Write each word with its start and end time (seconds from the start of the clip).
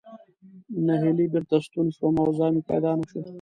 نهیلی 0.87 1.25
بېرته 1.33 1.55
ستون 1.65 1.87
شوم 1.95 2.15
او 2.21 2.29
ځای 2.37 2.51
مې 2.53 2.61
پیدا 2.69 2.91
نه 2.99 3.05
شو. 3.09 3.19